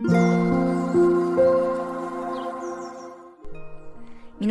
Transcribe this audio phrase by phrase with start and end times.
[0.00, 0.12] 皆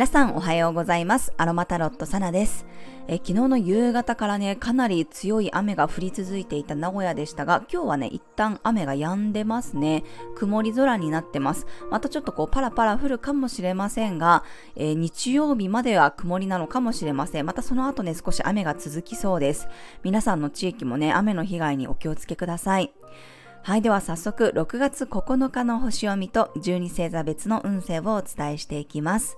[0.06, 1.32] さんおはようございます。
[1.38, 2.66] アロマタロットサナです。
[3.06, 10.04] え昨日の夕方からね、かなり強い雨が降り続いていた名古屋でしたが、今日はね、一旦雨が止んでますね。
[10.36, 11.66] 曇り空になってます。
[11.90, 14.44] またちょっとこうパラパラ降るかもしれませんが、
[14.76, 17.46] えー、日曜日までは曇りなのかもしれません。
[17.46, 19.66] またその後ね、少し雨が続きそうです。
[20.02, 22.92] 皆さんの地域もね、雨の被害にお気をつけください。
[23.68, 23.82] はい。
[23.82, 29.36] では早速、6月9日の星読みと12星座別の運勢をお伝えしていきます。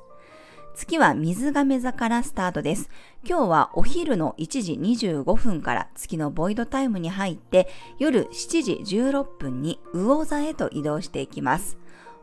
[0.76, 2.90] 月は水亀座からスタートです。
[3.28, 7.68] 今日はお昼の1時25分から月のボイドタイムに入って
[7.98, 11.76] 夜7時16分に魚座へと移動していきます。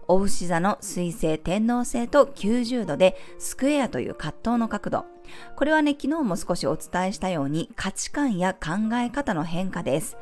[0.08, 5.06] お牛座の水星天王星と90度でスクエアという葛藤の角度。
[5.58, 10.18] これはね、昨日も少しお伝えしたように価値観や考え方の変化です。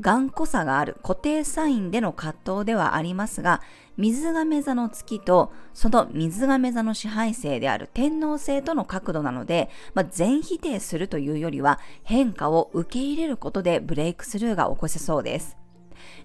[0.00, 3.60] 頑固さがある固定サインでの葛藤ではありますが、
[3.96, 15.56] 水亀座の月とその水亀座の支配性である天皇星との角度なので、まあ、全否定するというよりは変化を受け入れることでブレイクスルーが起こせそうです。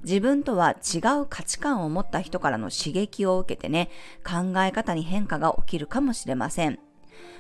[0.04, 3.90] 自分とは違う価値観を持った人からの刺激を受けてね、
[4.24, 6.80] 考え方に変化が起きるかもしれません。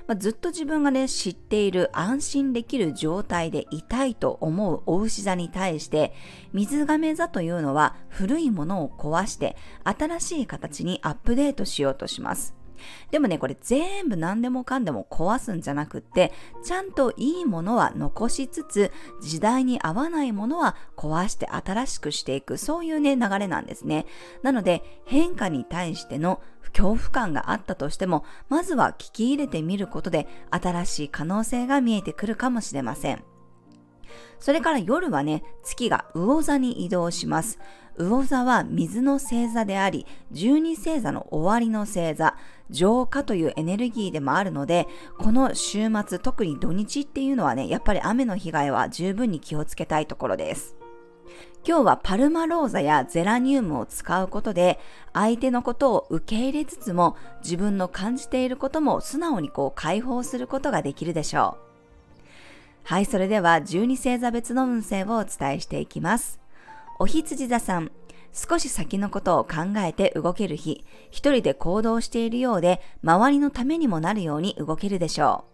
[0.07, 6.13] まあ、ずっと自分がね、知っている安心できる状態でいたいと思うお牛座に対して、
[6.53, 12.64] 水亀座というのは古いものを壊して新しい形にアップデートしようとします。
[13.11, 16.31] でもね、これ全部何でもかんでも壊すんじゃなくって、
[16.63, 24.05] ちゃんといいものは残しつつ、時代に合わないものは壊して新しくしていく、そういうね、流れなんですね。
[24.41, 26.41] なので、変化に対しての
[26.75, 33.23] 恐怖感があったとしても、まずは聞き入れてみることで、新しい可能性が見えてくるかもしれません。
[34.39, 37.59] それから夜はね、月が魚座に移動します。
[37.97, 42.35] 魚座は水の星座であり、十二星座の終わりの星座、
[42.69, 50.75] 浄化というエネルギーでもあるので、この週末、特に土日っていうのはね、やっぱり雨の被害は十分に気をつけたいところです。
[51.67, 54.79] 今日はパルマローザやゼラニウムを使うことで、
[55.13, 61.65] 相手のことを受け入れつつも、自分の感じていることも素直にこう解放することができるでしょう。
[62.83, 66.44] はい、それでは12星座別の運勢をお伝えしていきます。
[66.97, 67.91] お羊座さん、
[68.31, 75.45] 少し先のことを考えて動ける日、一人で行動しているようで、周りのためにもなるように動けるでしょ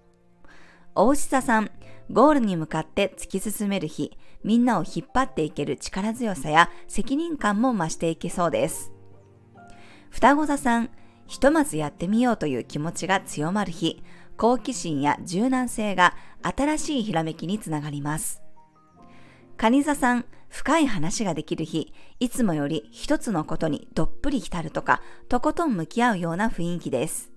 [0.46, 0.50] う。
[0.96, 1.72] お牛座さん、
[2.12, 8.92] ゴールに向かって突き進める日、みんなを引っ張っていける力強さや責任感も増していけそうです。
[10.10, 10.90] 双子座さん、
[11.28, 14.04] ひとまずやってみようという気持ちが強まる日、
[14.38, 18.42] 好奇心や柔軟性が新しいひらめきにつながります。
[19.58, 27.32] 蟹座さん、深い話ができる日、いつもより一つのことにどっぷり浸るとか、とことん向き合うような雰囲気です。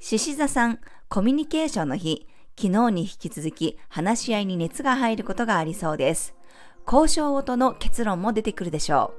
[0.00, 2.26] 獅子座さん、コミュニケーションの日、
[2.58, 6.34] 昨日に引き続き話し合いに熱が入ることがありそうです。
[6.84, 9.14] 交渉音の結論も出てくるでしょ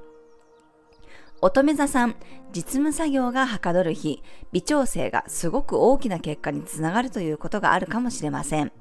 [1.41, 1.45] う。
[1.45, 2.17] 乙女座さん、
[2.51, 8.73] 実務作業がはかどる日、微調整がすごく大きな結果につながるということがあるかもしれません。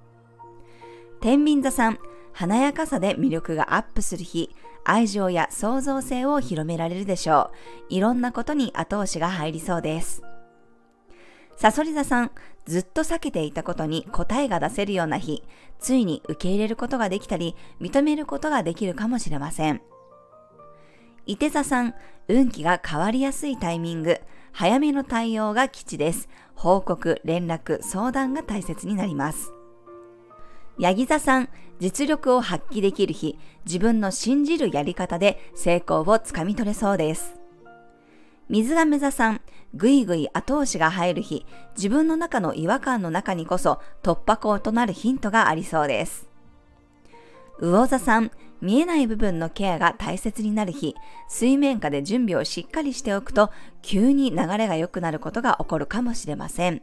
[1.20, 1.98] 天秤座さん、
[2.32, 4.50] 華やかさで魅力がアップする日、
[4.84, 7.50] 愛情や創造性を広められるでしょ
[7.91, 7.94] う。
[7.94, 10.22] いろんなことに後押しが入りそうです。
[11.56, 12.31] サソリ座さん、
[12.66, 15.44] ずっと避けていたことに答えが出せるような日、
[15.78, 19.82] ついに受け入れることができたり、認めることができるかもしれません。
[21.26, 21.94] 伊手座さん、
[22.28, 24.21] 運気が変わりやすいタイミング、
[24.53, 26.28] 早めの対応が基地です。
[26.54, 29.53] 報告、連絡、相談が大切になります。
[30.78, 31.49] ヤギ座さん、
[31.81, 37.34] 実力を発揮できる日、自分の信じるやり方で成功をつかみ取れそうです。
[38.49, 39.41] 水亀座さん、
[39.75, 41.47] ぐいぐい後押しが入る日、
[41.77, 46.28] 自分の中の違和感の中にこそ突破口となるヒントがありそうです。
[47.60, 50.94] 魚座さん、見えない部分のケアが大切になる日、
[51.28, 53.51] 水面下で準備をしっかりしておくと、
[53.83, 56.83] 急に流れが良くなることが起こるかもしれません。